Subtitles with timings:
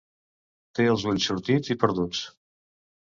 [0.79, 2.27] Té els ulls sortits i perduts.